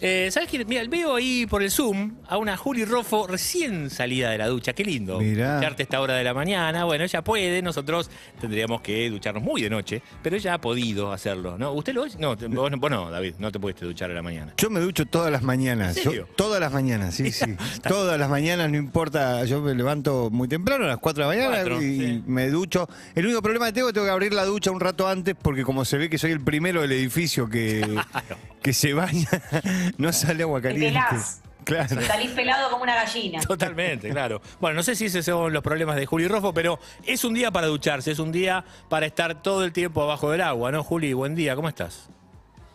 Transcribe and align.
Eh, 0.00 0.28
¿Sabes 0.30 0.48
qué? 0.50 0.64
Mira, 0.64 0.82
veo 0.88 1.14
ahí 1.14 1.46
por 1.46 1.62
el 1.62 1.70
Zoom 1.70 2.16
a 2.28 2.36
una 2.38 2.56
Juli 2.56 2.84
Rofo 2.84 3.26
recién 3.26 3.90
salida 3.90 4.30
de 4.30 4.38
la 4.38 4.48
ducha. 4.48 4.72
Qué 4.72 4.84
lindo. 4.84 5.18
Mirá. 5.20 5.56
Ducharte 5.56 5.82
a 5.82 5.84
esta 5.84 6.00
hora 6.00 6.14
de 6.14 6.24
la 6.24 6.34
mañana. 6.34 6.84
Bueno, 6.84 7.04
ella 7.04 7.22
puede, 7.22 7.62
nosotros 7.62 8.10
tendríamos 8.40 8.80
que 8.82 9.08
ducharnos 9.10 9.42
muy 9.42 9.62
de 9.62 9.70
noche, 9.70 10.02
pero 10.22 10.36
ella 10.36 10.54
ha 10.54 10.60
podido 10.60 11.12
hacerlo, 11.12 11.56
¿no? 11.58 11.72
¿Usted 11.72 11.94
lo 11.94 12.04
es? 12.04 12.18
No, 12.18 12.36
te- 12.36 12.46
vos, 12.48 12.70
no- 12.70 12.76
vos 12.78 12.90
no, 12.90 13.10
David, 13.10 13.34
no 13.38 13.50
te 13.52 13.58
pudiste 13.58 13.84
duchar 13.84 14.10
a 14.10 14.14
la 14.14 14.22
mañana. 14.22 14.54
Yo 14.56 14.70
me 14.70 14.80
ducho 14.80 15.06
todas 15.06 15.30
las 15.32 15.42
mañanas. 15.42 15.96
¿En 15.96 16.02
serio? 16.04 16.28
Todas 16.36 16.60
las 16.60 16.72
mañanas, 16.72 17.14
sí, 17.14 17.30
sí. 17.32 17.56
todas 17.88 18.18
las 18.18 18.28
mañanas, 18.28 18.70
no 18.70 18.76
importa. 18.76 19.44
Yo 19.44 19.60
me 19.60 19.74
levanto 19.74 20.30
muy 20.30 20.48
temprano, 20.48 20.84
a 20.84 20.88
las 20.88 20.98
4 20.98 21.28
de 21.28 21.30
la 21.30 21.36
mañana, 21.36 21.56
Cuatro, 21.62 21.82
y 21.82 21.98
sí. 21.98 22.22
me 22.26 22.48
ducho. 22.50 22.88
El 23.14 23.26
único 23.26 23.42
problema 23.42 23.66
que 23.66 23.72
tengo 23.72 23.88
es 23.88 23.92
que 23.92 23.94
tengo 23.94 24.06
que 24.06 24.12
abrir 24.12 24.32
la 24.32 24.44
ducha 24.44 24.70
un 24.70 24.80
rato 24.80 25.08
antes, 25.08 25.34
porque 25.40 25.62
como 25.64 25.84
se 25.84 25.96
ve 25.98 26.08
que 26.10 26.18
soy 26.18 26.32
el 26.32 26.40
primero 26.40 26.82
del 26.82 26.92
edificio 26.92 27.48
que, 27.48 27.80
que 28.66 28.72
se 28.72 28.94
baña, 28.94 29.28
no 29.96 30.12
sale 30.12 30.42
agua 30.42 30.60
Te 30.60 30.70
caliente. 30.70 30.88
pelás. 30.88 31.40
Claro. 31.62 32.02
Salís 32.02 32.32
pelado 32.32 32.68
como 32.68 32.82
una 32.82 32.96
gallina. 32.96 33.38
Totalmente, 33.38 34.08
claro. 34.10 34.42
Bueno, 34.60 34.74
no 34.74 34.82
sé 34.82 34.96
si 34.96 35.04
esos 35.04 35.24
son 35.24 35.52
los 35.52 35.62
problemas 35.62 35.94
de 35.94 36.04
Juli 36.04 36.26
Rofo, 36.26 36.52
pero 36.52 36.80
es 37.04 37.22
un 37.22 37.34
día 37.34 37.52
para 37.52 37.68
ducharse, 37.68 38.10
es 38.10 38.18
un 38.18 38.32
día 38.32 38.64
para 38.88 39.06
estar 39.06 39.40
todo 39.40 39.64
el 39.64 39.72
tiempo 39.72 40.02
abajo 40.02 40.32
del 40.32 40.40
agua, 40.40 40.72
¿no, 40.72 40.82
Juli? 40.82 41.12
Buen 41.12 41.36
día, 41.36 41.54
¿cómo 41.54 41.68
estás? 41.68 42.10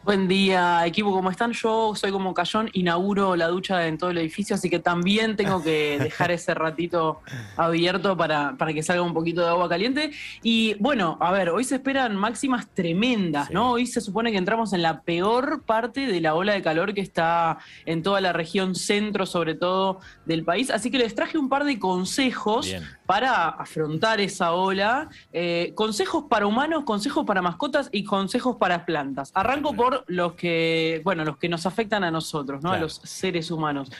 Buen 0.04 0.28
día, 0.28 0.84
equipo, 0.88 1.12
¿cómo 1.12 1.30
están? 1.30 1.52
Yo 1.52 1.94
soy 1.96 2.12
como 2.12 2.34
Cayón, 2.34 2.72
inauguro 2.74 3.36
la 3.36 3.50
ducha 3.50 3.86
en 3.86 4.00
todo 4.00 4.10
el 4.10 4.18
edificio, 4.18 4.56
así 4.56 4.68
que 4.68 4.80
también 4.80 5.36
tengo 5.36 5.62
que 5.62 6.00
dejar 6.02 6.32
ese 6.32 6.56
ratito 6.56 7.20
abierto 7.56 8.18
para, 8.18 8.56
para 8.58 8.74
que 8.74 8.82
salga 8.82 9.04
un 9.04 9.14
poquito 9.14 9.42
de 9.42 9.50
agua 9.50 9.70
caliente. 9.70 10.10
Y 10.42 10.74
bueno, 10.80 11.20
a 11.22 11.32
ver, 11.32 11.52
hoy 11.52 11.64
se 11.66 11.76
esperan 11.76 12.16
máximas 12.16 12.68
tremendas, 12.74 13.48
Sí. 13.50 13.54
¿no? 13.54 13.74
Hoy 13.74 13.86
se 13.86 14.02
supone 14.02 14.32
que 14.32 14.38
entramos 14.40 14.74
en 14.74 14.82
la 14.82 15.02
peor 15.02 15.62
parte 15.66 16.08
de 16.08 16.20
la 16.20 16.34
ola 16.34 16.54
de 16.54 16.64
calor 16.64 16.96
que 16.96 17.02
está 17.02 17.60
en 17.86 18.02
toda 18.02 18.22
la 18.22 18.34
región 18.34 18.74
centro, 18.74 19.28
sobre 19.28 19.54
todo, 19.54 20.00
del 20.26 20.44
país. 20.44 20.72
Así 20.72 20.90
que 20.90 20.98
les 20.98 21.14
traje 21.14 21.38
un 21.38 21.48
par 21.48 21.64
de 21.64 21.78
consejos 21.78 22.66
Bien. 22.66 22.84
para 23.06 23.50
afrontar 23.50 24.20
esa 24.20 24.54
ola. 24.54 25.10
Eh, 25.32 25.74
consejos 25.76 26.26
para 26.28 26.48
humanos, 26.48 26.86
consejos 26.86 27.24
para 27.24 27.44
mascotas 27.44 27.88
y 27.92 28.04
consejos 28.04 28.56
para 28.56 28.84
plantas. 28.84 29.32
Arranco 29.36 29.74
por 29.76 29.91
los 30.08 30.34
que, 30.34 31.02
bueno, 31.04 31.26
los 31.26 31.38
que 31.38 31.50
nos 31.50 31.66
afectan 31.66 32.04
a 32.04 32.12
nosotros, 32.12 32.62
¿no? 32.64 32.70
Claro. 32.70 32.78
A 32.78 32.82
los 32.82 32.94
seres 33.04 33.52
humanos. 33.52 33.92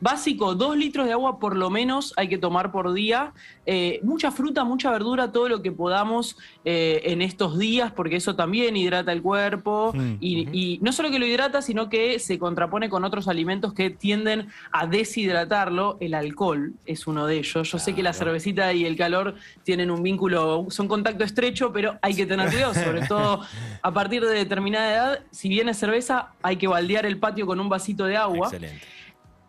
Básico, 0.00 0.54
dos 0.54 0.76
litros 0.76 1.06
de 1.06 1.12
agua 1.12 1.38
por 1.38 1.56
lo 1.56 1.68
menos 1.68 2.14
hay 2.16 2.28
que 2.28 2.38
tomar 2.38 2.72
por 2.72 2.92
día. 2.92 3.32
Eh, 3.66 4.00
mucha 4.02 4.30
fruta, 4.30 4.64
mucha 4.64 4.90
verdura, 4.90 5.30
todo 5.30 5.48
lo 5.48 5.62
que 5.62 5.72
podamos 5.72 6.38
eh, 6.64 7.02
en 7.04 7.20
estos 7.20 7.58
días, 7.58 7.92
porque 7.92 8.16
eso 8.16 8.34
también 8.34 8.76
hidrata 8.76 9.12
el 9.12 9.20
cuerpo. 9.20 9.92
Mm, 9.94 10.16
y, 10.20 10.48
y 10.52 10.78
no 10.80 10.92
solo 10.92 11.10
que 11.10 11.18
lo 11.18 11.26
hidrata, 11.26 11.60
sino 11.60 11.90
que 11.90 12.18
se 12.18 12.38
contrapone 12.38 12.88
con 12.88 13.04
otros 13.04 13.28
alimentos 13.28 13.74
que 13.74 13.90
tienden 13.90 14.48
a 14.72 14.86
deshidratarlo. 14.86 15.98
El 16.00 16.14
alcohol 16.14 16.72
es 16.86 17.06
uno 17.06 17.26
de 17.26 17.38
ellos. 17.38 17.70
Yo 17.70 17.78
sé 17.78 17.94
que 17.94 18.02
la 18.02 18.12
cervecita 18.12 18.72
y 18.72 18.86
el 18.86 18.96
calor 18.96 19.34
tienen 19.64 19.90
un 19.90 20.02
vínculo, 20.02 20.66
son 20.70 20.88
contacto 20.88 21.24
estrecho, 21.24 21.72
pero 21.72 21.98
hay 22.00 22.14
que 22.14 22.26
tener 22.26 22.50
cuidado, 22.50 22.74
sobre 22.74 23.06
todo 23.06 23.40
a 23.82 23.92
partir 23.92 24.24
de 24.24 24.32
determinada 24.32 24.92
edad. 24.92 25.20
Si 25.30 25.48
viene 25.48 25.74
cerveza, 25.74 26.32
hay 26.42 26.56
que 26.56 26.68
baldear 26.68 27.04
el 27.04 27.18
patio 27.18 27.46
con 27.46 27.60
un 27.60 27.68
vasito 27.68 28.06
de 28.06 28.16
agua. 28.16 28.48
Excelente. 28.48 28.99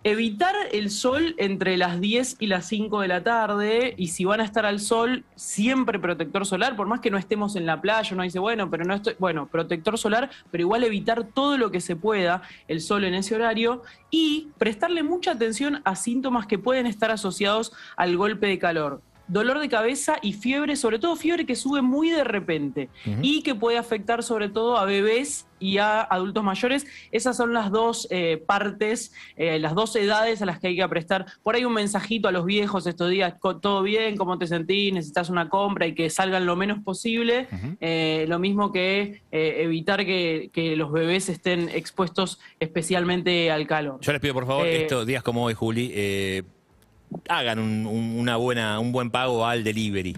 Evitar 0.03 0.55
el 0.71 0.89
sol 0.89 1.35
entre 1.38 1.77
las 1.77 2.02
10 2.02 2.38
y 2.39 2.47
las 2.47 2.66
5 2.66 3.02
de 3.02 3.07
la 3.07 3.21
tarde 3.21 3.94
y 3.97 4.08
si 4.08 4.25
van 4.25 4.41
a 4.41 4.43
estar 4.43 4.66
al 4.66 4.80
sol, 4.80 5.23
siempre 5.35 5.99
protector 5.99 6.43
solar, 6.47 6.75
por 6.75 6.88
más 6.88 7.02
que 7.02 7.11
no 7.11 7.19
estemos 7.19 7.55
en 7.55 7.67
la 7.67 7.80
playa, 7.81 8.09
uno 8.16 8.23
dice, 8.23 8.39
bueno, 8.39 8.67
pero 8.71 8.83
no 8.83 8.95
estoy, 8.95 9.13
bueno, 9.19 9.45
protector 9.45 9.99
solar, 9.99 10.31
pero 10.49 10.63
igual 10.63 10.83
evitar 10.83 11.23
todo 11.25 11.55
lo 11.55 11.69
que 11.69 11.81
se 11.81 11.95
pueda 11.95 12.41
el 12.67 12.81
sol 12.81 13.03
en 13.03 13.13
ese 13.13 13.35
horario 13.35 13.83
y 14.09 14.47
prestarle 14.58 15.03
mucha 15.03 15.33
atención 15.33 15.81
a 15.86 15.95
síntomas 15.95 16.47
que 16.47 16.58
pueden 16.58 16.87
estar 16.87 17.11
asociados 17.11 17.71
al 17.95 18.17
golpe 18.17 18.47
de 18.47 18.58
calor. 18.58 19.03
Dolor 19.31 19.59
de 19.59 19.69
cabeza 19.69 20.17
y 20.21 20.33
fiebre, 20.33 20.75
sobre 20.75 20.99
todo 20.99 21.15
fiebre 21.15 21.45
que 21.45 21.55
sube 21.55 21.81
muy 21.81 22.09
de 22.09 22.25
repente 22.25 22.89
y 23.21 23.43
que 23.43 23.55
puede 23.55 23.77
afectar 23.77 24.23
sobre 24.23 24.49
todo 24.49 24.75
a 24.75 24.83
bebés 24.83 25.47
y 25.58 25.77
a 25.77 26.02
adultos 26.02 26.43
mayores. 26.43 26.86
Esas 27.14 27.37
son 27.37 27.53
las 27.53 27.71
dos 27.71 28.09
eh, 28.11 28.43
partes, 28.45 29.14
eh, 29.37 29.58
las 29.58 29.73
dos 29.73 29.95
edades 29.95 30.41
a 30.41 30.45
las 30.45 30.59
que 30.59 30.67
hay 30.67 30.75
que 30.75 30.86
prestar. 30.89 31.27
Por 31.43 31.55
ahí 31.55 31.64
un 31.64 31.73
mensajito 31.73 32.27
a 32.27 32.33
los 32.33 32.43
viejos 32.45 32.86
estos 32.87 33.09
días, 33.09 33.36
todo 33.61 33.83
bien, 33.83 34.17
cómo 34.17 34.37
te 34.37 34.47
sentís, 34.47 34.91
necesitas 34.91 35.30
una 35.30 35.47
compra 35.47 35.87
y 35.87 35.95
que 35.95 36.09
salgan 36.09 36.45
lo 36.45 36.58
menos 36.58 36.83
posible. 36.83 37.47
Eh, 37.80 38.25
lo 38.27 38.37
mismo 38.37 38.73
que 38.73 39.21
evitar 39.31 40.05
que, 40.05 40.49
que 40.52 40.75
los 40.75 40.91
bebés 40.91 41.30
estén 41.30 41.70
expuestos 41.70 42.41
especialmente 42.59 43.49
al 43.49 43.65
calor. 43.65 44.02
Yo 44.02 44.11
les 44.11 44.20
pido, 44.20 44.33
por 44.33 44.45
favor, 44.45 44.67
estos 44.67 45.08
días 45.08 45.23
como 45.23 45.45
hoy, 45.45 45.53
Juli, 45.53 45.93
hagan 47.27 47.60
un, 47.60 47.86
un- 47.86 48.20
una 48.20 48.36
buena, 48.38 48.80
un 48.80 48.92
buen 48.92 49.10
pago 49.11 49.45
al 49.45 49.64
delivery. 49.64 50.16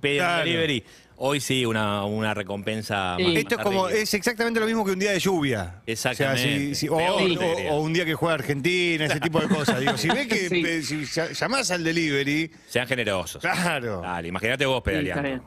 Piden 0.00 0.18
Claro. 0.18 0.44
delivery. 0.44 0.84
Hoy 1.22 1.38
sí, 1.40 1.66
una, 1.66 2.04
una 2.06 2.32
recompensa 2.32 3.16
Sí. 3.18 3.24
más- 3.24 3.34
Esto 3.36 3.54
es 3.54 3.56
más 3.58 3.66
como, 3.66 3.84
arriba. 3.86 4.00
es 4.00 4.14
exactamente 4.14 4.58
lo 4.58 4.64
mismo 4.64 4.84
que 4.86 4.92
un 4.92 4.98
día 4.98 5.10
de 5.12 5.18
lluvia. 5.18 5.82
Exactamente. 5.84 6.40
O, 6.40 6.48
sea, 6.48 6.58
si- 6.58 6.74
si- 6.74 6.88
o- 6.88 6.96
Peor, 6.96 7.10
o- 7.12 7.16
te 7.18 7.24
diría. 7.26 7.72
o 7.72 7.80
un 7.82 7.92
día 7.92 8.04
que 8.06 8.14
juega 8.14 8.34
Argentina, 8.36 9.04
ese 9.04 9.20
tipo 9.20 9.38
de 9.40 9.48
cosas. 9.48 9.80
Digo, 9.80 9.98
si 9.98 10.08
ves 10.08 10.26
que 10.28 10.36
Sí. 10.48 10.62
eh, 10.66 10.82
si 10.82 10.96
ll- 11.02 11.32
llamás 11.38 11.70
al 11.72 11.84
delivery, 11.84 12.50
Sean 12.68 12.86
generosos. 12.86 13.42
claro. 13.42 14.00
Dale, 14.00 14.28
imagínate 14.28 14.64
vos 14.64 14.82
pedaleando. 14.82 15.42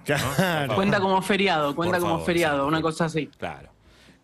Cuenta 0.75 0.99
como 0.99 1.21
feriado, 1.23 1.75
cuenta 1.75 1.95
Por 1.97 2.01
como 2.01 2.13
favor, 2.15 2.25
feriado, 2.27 2.63
sí. 2.63 2.67
una 2.67 2.81
cosa 2.81 3.05
así. 3.05 3.27
Claro. 3.39 3.69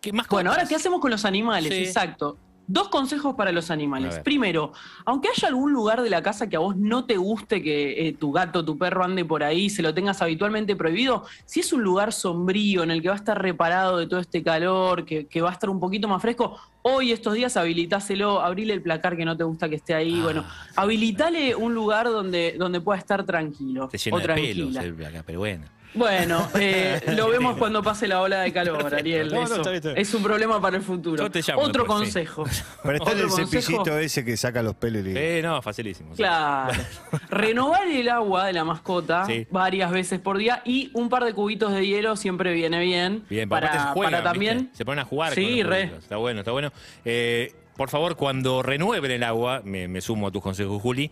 ¿Qué 0.01 0.13
más 0.13 0.27
Bueno, 0.27 0.51
ahora? 0.51 0.65
¿qué 0.67 0.75
hacemos 0.75 0.99
con 1.01 1.09
los 1.11 1.25
animales? 1.25 1.73
Sí. 1.73 1.83
Exacto. 1.83 2.37
Dos 2.71 2.89
consejos 2.89 3.33
para 3.33 3.51
los 3.51 3.71
animales. 3.71 4.19
Primero, 4.19 4.73
aunque 5.03 5.29
haya 5.29 5.47
algún 5.47 5.73
lugar 5.73 6.03
de 6.03 6.09
la 6.11 6.21
casa 6.21 6.47
que 6.47 6.55
a 6.55 6.59
vos 6.59 6.77
no 6.77 7.05
te 7.05 7.17
guste 7.17 7.63
que 7.63 8.07
eh, 8.07 8.13
tu 8.13 8.31
gato, 8.31 8.63
tu 8.63 8.77
perro 8.77 9.03
ande 9.03 9.25
por 9.25 9.41
ahí, 9.41 9.71
se 9.71 9.81
lo 9.81 9.91
tengas 9.91 10.21
habitualmente 10.21 10.75
prohibido, 10.75 11.25
si 11.45 11.61
es 11.61 11.73
un 11.73 11.81
lugar 11.81 12.13
sombrío 12.13 12.83
en 12.83 12.91
el 12.91 13.01
que 13.01 13.07
va 13.07 13.15
a 13.15 13.17
estar 13.17 13.41
reparado 13.41 13.97
de 13.97 14.05
todo 14.05 14.19
este 14.19 14.43
calor, 14.43 15.03
que, 15.03 15.25
que 15.25 15.41
va 15.41 15.49
a 15.49 15.53
estar 15.53 15.67
un 15.67 15.79
poquito 15.79 16.07
más 16.07 16.21
fresco, 16.21 16.59
hoy 16.83 17.11
estos 17.11 17.33
días 17.33 17.57
habilitáselo, 17.57 18.39
abrile 18.39 18.75
el 18.75 18.83
placar 18.83 19.17
que 19.17 19.25
no 19.25 19.35
te 19.35 19.43
gusta 19.43 19.67
que 19.67 19.75
esté 19.75 19.95
ahí, 19.95 20.19
Ah, 20.19 20.23
bueno, 20.23 20.45
habilitale 20.75 21.55
un 21.55 21.73
lugar 21.73 22.05
donde, 22.05 22.55
donde 22.55 22.81
pueda 22.81 22.99
estar 22.99 23.25
tranquilo 23.25 23.87
Te 23.87 23.97
llena 23.97 24.17
o 24.17 24.19
de 24.19 24.27
pelos 24.27 24.75
el 24.75 25.05
acá, 25.05 25.23
pero 25.25 25.39
bueno. 25.39 25.65
Bueno, 25.93 26.47
eh, 26.59 27.01
lo 27.17 27.29
vemos 27.29 27.57
cuando 27.57 27.81
pase 27.81 28.07
la 28.07 28.21
ola 28.21 28.41
de 28.41 28.53
calor, 28.53 28.77
Perfecto. 28.77 28.97
Ariel. 28.97 29.29
No, 29.29 29.35
no, 29.37 29.43
eso. 29.43 29.55
está 29.55 29.69
bien, 29.71 29.75
está 29.77 29.89
bien. 29.89 30.01
Es 30.01 30.13
un 30.13 30.21
problema 30.23 30.61
para 30.61 30.77
el 30.77 30.83
futuro. 30.83 31.23
Yo 31.23 31.31
te 31.31 31.41
llamo 31.41 31.61
Otro 31.61 31.83
después, 31.83 31.99
sí. 31.99 32.13
consejo. 32.13 32.43
Para 32.83 32.97
estar 32.97 33.17
el 33.17 33.27
consejo. 33.27 33.47
cepillito 33.49 33.97
ese 33.99 34.23
que 34.23 34.37
saca 34.37 34.61
los 34.61 34.75
pelos. 34.75 35.05
y- 35.05 35.13
Eh, 35.15 35.41
no, 35.43 35.61
facilísimo. 35.61 36.13
Claro. 36.15 36.73
Renovar 37.29 37.87
el 37.87 38.07
agua 38.09 38.45
de 38.45 38.53
la 38.53 38.63
mascota 38.63 39.25
Sí. 39.25 39.47
varias 39.49 39.91
veces 39.91 40.19
por 40.19 40.37
día 40.37 40.61
y 40.63 40.91
un 40.93 41.09
par 41.09 41.25
de 41.25 41.33
cubitos 41.33 41.73
de 41.73 41.85
hielo 41.85 42.15
siempre 42.15 42.53
viene 42.53 42.79
bien. 42.79 43.25
Bien, 43.29 43.49
para, 43.49 43.87
juegan, 43.93 44.11
para 44.11 44.23
también. 44.23 44.57
¿viste? 44.59 44.77
Se 44.77 44.85
ponen 44.85 44.99
a 44.99 45.05
jugar 45.05 45.33
Sí, 45.33 45.61
con 45.61 45.71
re. 45.71 45.83
Está 45.97 46.17
bueno, 46.17 46.39
está 46.41 46.51
bueno. 46.51 46.71
Eh, 47.03 47.53
por 47.75 47.89
favor, 47.89 48.15
cuando 48.15 48.61
renueven 48.61 49.09
el 49.11 49.23
agua, 49.23 49.61
me, 49.63 49.87
me 49.87 50.01
sumo 50.01 50.27
a 50.27 50.31
tus 50.31 50.43
consejos, 50.43 50.81
Juli, 50.81 51.09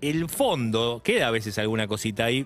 el 0.00 0.28
fondo, 0.28 1.00
queda 1.02 1.28
a 1.28 1.30
veces 1.30 1.58
alguna 1.58 1.86
cosita 1.86 2.24
ahí. 2.24 2.44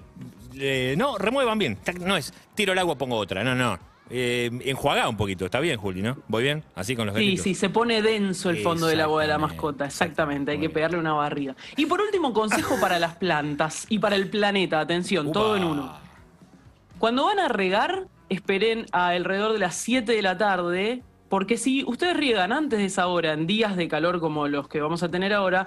Eh, 0.59 0.95
no, 0.97 1.19
remuevan 1.19 1.59
bien. 1.59 1.79
No 2.01 2.17
es 2.17 2.33
tiro 2.55 2.73
el 2.73 2.79
agua, 2.79 2.97
pongo 2.97 3.17
otra. 3.17 3.45
No, 3.45 3.55
no. 3.55 3.79
Eh, 4.09 4.51
enjuagá 4.65 5.09
un 5.09 5.17
poquito, 5.17 5.47
está 5.47 5.59
bien, 5.59 5.79
Juli, 5.79 6.01
¿no? 6.01 6.17
¿Voy 6.29 6.45
bien? 6.45 6.63
Así 6.77 6.95
con 6.95 7.07
los 7.07 7.17
Sí, 7.17 7.25
gatitos. 7.25 7.43
sí, 7.43 7.55
se 7.57 7.71
pone 7.71 8.03
denso 8.03 8.51
el 8.51 8.59
fondo 8.59 8.87
del 8.87 9.01
agua 9.01 9.23
de 9.23 9.29
la 9.29 9.37
mascota, 9.39 9.85
exactamente, 9.85 10.53
hay 10.53 10.61
que 10.61 10.71
pegarle 10.71 10.99
una 10.99 11.13
barrida. 11.13 11.57
Y 11.77 11.87
por 11.87 12.01
último, 12.01 12.33
consejo 12.33 12.77
para 12.81 13.01
las 13.01 13.17
plantas 13.17 13.85
y 13.89 13.99
para 13.99 14.15
el 14.15 14.29
planeta, 14.31 14.79
atención, 14.79 15.33
todo 15.33 15.57
en 15.57 15.65
uno. 15.65 15.99
Cuando 16.99 17.25
van 17.25 17.41
a 17.41 17.49
regar, 17.49 18.07
esperen 18.29 18.87
a 18.93 19.09
alrededor 19.09 19.53
de 19.53 19.59
las 19.59 19.75
7 19.75 20.13
de 20.13 20.23
la 20.23 20.39
tarde, 20.39 21.03
porque 21.29 21.57
si 21.57 21.83
ustedes 21.83 22.17
riegan 22.17 22.53
antes 22.53 22.79
de 22.79 22.85
esa 22.85 23.09
hora, 23.09 23.33
en 23.33 23.49
días 23.49 23.77
de 23.77 23.89
calor 23.89 24.21
como 24.21 24.47
los 24.47 24.69
que 24.69 24.81
vamos 24.81 25.03
a 25.03 25.11
tener 25.11 25.33
ahora, 25.33 25.67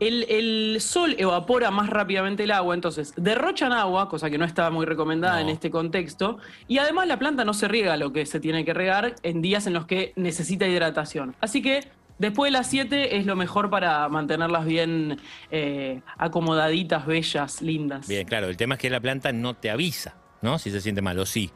el, 0.00 0.24
el 0.28 0.80
sol 0.80 1.14
evapora 1.18 1.70
más 1.70 1.88
rápidamente 1.90 2.44
el 2.44 2.50
agua, 2.50 2.74
entonces 2.74 3.12
derrochan 3.16 3.72
agua, 3.72 4.08
cosa 4.08 4.28
que 4.30 4.38
no 4.38 4.44
está 4.44 4.70
muy 4.70 4.86
recomendada 4.86 5.34
No. 5.36 5.40
en 5.42 5.48
este 5.50 5.70
contexto, 5.70 6.38
y 6.66 6.78
además 6.78 7.06
la 7.06 7.18
planta 7.18 7.44
no 7.44 7.54
se 7.54 7.68
riega 7.68 7.96
lo 7.96 8.12
que 8.12 8.26
se 8.26 8.40
tiene 8.40 8.64
que 8.64 8.74
regar 8.74 9.14
en 9.22 9.42
días 9.42 9.66
en 9.66 9.74
los 9.74 9.86
que 9.86 10.12
necesita 10.16 10.66
hidratación. 10.66 11.36
Así 11.40 11.62
que 11.62 11.86
después 12.18 12.50
de 12.50 12.58
las 12.58 12.66
7 12.68 13.16
es 13.18 13.26
lo 13.26 13.36
mejor 13.36 13.70
para 13.70 14.08
mantenerlas 14.08 14.64
bien 14.64 15.18
eh, 15.50 16.00
acomodaditas, 16.18 17.06
bellas, 17.06 17.62
lindas. 17.62 18.08
Bien, 18.08 18.26
claro. 18.26 18.48
El 18.48 18.56
tema 18.56 18.74
es 18.74 18.80
que 18.80 18.90
la 18.90 19.00
planta 19.00 19.32
no 19.32 19.54
te 19.54 19.70
avisa, 19.70 20.16
¿no? 20.42 20.58
Si 20.58 20.70
se 20.70 20.80
siente 20.80 21.02
mal, 21.02 21.18
o 21.18 21.26
sí. 21.26 21.50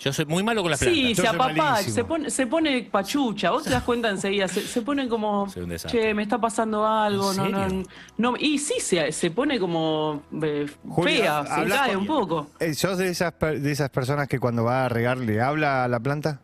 Yo 0.00 0.12
soy 0.14 0.24
muy 0.24 0.42
malo 0.42 0.62
con 0.62 0.70
las 0.70 0.80
Sí, 0.80 0.86
plantas. 0.86 1.04
se 1.08 1.14
Yo 1.14 1.22
soy 1.22 1.34
apapacha, 1.36 1.62
malísimo. 1.62 1.94
se 1.94 2.04
pone, 2.04 2.30
se 2.30 2.46
pone 2.46 2.82
pachucha, 2.90 3.50
vos 3.50 3.64
te 3.64 3.70
das 3.70 3.82
cuenta 3.84 4.08
enseguida, 4.08 4.48
se, 4.48 4.62
se 4.62 4.80
pone 4.82 5.06
como, 5.08 5.48
Soy 5.50 5.62
un 5.64 5.68
desastre. 5.68 6.00
che, 6.00 6.14
me 6.14 6.22
está 6.22 6.40
pasando 6.40 6.86
algo, 6.86 7.30
¿En 7.32 7.36
no, 7.36 7.48
no, 7.48 7.68
serio? 7.68 7.82
no, 8.16 8.34
y 8.38 8.58
sí, 8.58 8.80
se, 8.80 9.12
se 9.12 9.30
pone 9.30 9.60
como 9.60 10.22
eh, 10.42 10.66
fea, 11.04 11.44
se 11.44 11.52
habla 11.52 11.76
cae 11.76 11.92
con- 11.92 12.00
un 12.02 12.06
poco. 12.06 12.50
Eh, 12.60 12.72
¿Sos 12.74 12.96
de 12.96 13.08
esas, 13.10 13.32
per- 13.32 13.60
de 13.60 13.70
esas 13.70 13.90
personas 13.90 14.26
que 14.26 14.38
cuando 14.40 14.64
va 14.64 14.86
a 14.86 14.88
regar 14.88 15.18
le 15.18 15.40
habla 15.42 15.84
a 15.84 15.88
la 15.88 16.00
planta? 16.00 16.40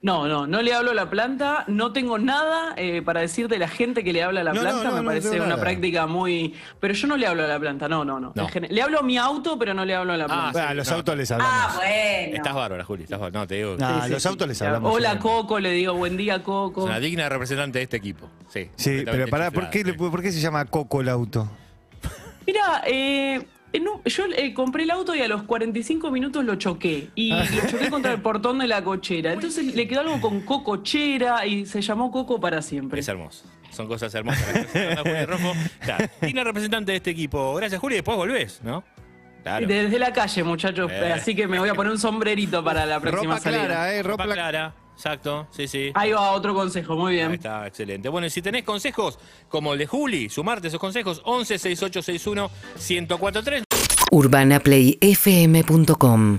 No, 0.00 0.28
no, 0.28 0.46
no 0.46 0.62
le 0.62 0.72
hablo 0.72 0.92
a 0.92 0.94
la 0.94 1.10
planta, 1.10 1.64
no 1.66 1.92
tengo 1.92 2.20
nada 2.20 2.72
eh, 2.76 3.02
para 3.02 3.20
decir 3.20 3.48
de 3.48 3.58
la 3.58 3.66
gente 3.66 4.04
que 4.04 4.12
le 4.12 4.22
habla 4.22 4.42
a 4.42 4.44
la 4.44 4.52
No, 4.52 4.60
planta, 4.60 4.84
no, 4.84 4.92
me 4.92 5.00
no 5.00 5.06
parece 5.06 5.30
una 5.40 5.48
nada. 5.48 5.60
práctica 5.60 6.06
muy... 6.06 6.54
Pero 6.78 6.94
yo 6.94 7.08
no 7.08 7.16
le 7.16 7.26
hablo 7.26 7.42
a 7.42 7.48
la 7.48 7.58
planta, 7.58 7.88
no, 7.88 8.04
no, 8.04 8.20
no. 8.20 8.30
No. 8.32 8.42
En 8.44 8.48
gen- 8.48 8.66
Le 8.70 8.80
hablo 8.80 9.00
a 9.00 9.02
mi 9.02 9.18
auto, 9.18 9.58
pero 9.58 9.74
no 9.74 9.84
le 9.84 9.96
hablo 9.96 10.12
a 10.12 10.16
la 10.16 10.24
Ah, 10.26 10.28
planta. 10.28 10.62
Ah, 10.62 10.66
a 10.68 10.70
sí, 10.70 10.76
los 10.76 10.88
no. 10.90 10.96
autos 10.98 11.16
les 11.16 11.30
hablamos. 11.32 11.52
Ah, 11.52 11.72
bueno. 11.74 12.36
Estás 12.36 12.54
bárbara, 12.54 12.84
Juli. 12.84 13.02
Estás 13.02 13.18
bárbara. 13.18 13.40
No, 13.40 13.46
te 13.48 13.54
digo. 13.56 13.76
Nah, 13.76 13.98
a 13.98 14.04
Sí, 14.06 14.10
los 14.12 14.22
sí, 14.22 14.28
autos 14.28 14.44
sí. 14.44 14.48
les 14.50 14.62
hablamos. 14.62 14.94
Hola. 14.94 15.18
Coco, 15.18 15.58
le 15.58 15.72
digo 15.72 15.94
buen 15.94 16.16
día 16.16 16.36
Es 16.36 16.42
Coco. 16.42 16.84
una 16.84 17.00
digna 17.00 17.28
representante 17.28 17.78
de 17.78 17.82
este 17.82 17.96
equipo. 17.96 18.30
Sí. 18.48 18.70
Sí, 18.76 19.02
pero 19.04 19.26
pará, 19.26 19.50
¿por 19.50 19.68
qué, 19.68 19.84
¿por 19.94 20.22
qué 20.22 20.30
se 20.30 20.40
llama 20.40 20.64
Coco 20.66 21.00
el 21.00 21.08
auto? 21.08 21.50
Mira, 22.46 22.82
eh, 22.86 23.44
en 23.72 23.88
un- 23.88 24.02
yo 24.04 24.24
eh, 24.36 24.54
compré 24.54 24.84
el 24.84 24.90
auto 24.90 25.14
y 25.14 25.20
a 25.22 25.28
los 25.28 25.42
45 25.42 26.10
minutos 26.10 26.44
lo 26.44 26.54
choqué. 26.56 27.08
Y 27.14 27.30
lo 27.32 27.44
choqué 27.70 27.90
contra 27.90 28.12
el 28.12 28.20
portón 28.22 28.58
de 28.58 28.66
la 28.66 28.82
cochera. 28.82 29.32
Entonces 29.34 29.74
le 29.74 29.86
quedó 29.88 30.00
algo 30.00 30.20
con 30.20 30.40
cocochera 30.42 31.44
y 31.46 31.66
se 31.66 31.80
llamó 31.82 32.10
Coco 32.10 32.40
para 32.40 32.62
siempre. 32.62 33.00
Es 33.00 33.08
hermoso. 33.08 33.44
Son 33.70 33.86
cosas 33.86 34.14
hermosas. 34.14 34.42
Gracias, 34.74 35.00
Juli 35.02 35.24
Rojo. 35.26 35.52
Claro, 35.80 36.06
digna 36.22 36.44
representante 36.44 36.92
de 36.92 36.96
este 36.96 37.10
equipo. 37.10 37.54
Gracias, 37.54 37.80
Juli. 37.80 37.96
Después 37.96 38.16
volvés, 38.16 38.60
¿no? 38.64 38.82
Claro. 39.42 39.66
Desde 39.66 39.98
la 39.98 40.12
calle, 40.12 40.42
muchachos. 40.42 40.90
Eh. 40.92 41.12
Así 41.14 41.34
que 41.34 41.46
me 41.46 41.58
voy 41.58 41.68
a 41.68 41.74
poner 41.74 41.92
un 41.92 41.98
sombrerito 41.98 42.64
para 42.64 42.84
la 42.86 42.98
próxima 43.00 43.34
Ropa 43.34 43.42
salida. 43.44 43.64
clara, 43.66 43.94
¿eh? 43.94 44.02
Ropa 44.02 44.24
Ropa, 44.24 44.34
clara. 44.34 44.74
Exacto. 44.98 45.46
Sí, 45.52 45.68
sí. 45.68 45.92
Ahí 45.94 46.10
va 46.10 46.32
otro 46.32 46.52
consejo, 46.52 46.96
muy 46.96 47.14
bien. 47.14 47.28
Ahí 47.28 47.36
está, 47.36 47.68
excelente. 47.68 48.08
Bueno, 48.08 48.26
y 48.26 48.30
si 48.30 48.42
tenés 48.42 48.64
consejos 48.64 49.16
como 49.48 49.72
el 49.72 49.78
de 49.78 49.86
Juli, 49.86 50.28
sumarte 50.28 50.66
esos 50.66 50.80
consejos, 50.80 51.22
11 51.24 51.56
6861 51.56 52.50
1043. 52.74 53.62
urbanaplayfm.com 54.10 56.38